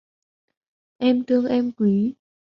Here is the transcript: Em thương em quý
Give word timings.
Em 0.99 1.23
thương 1.25 1.45
em 1.45 1.71
quý 1.71 2.15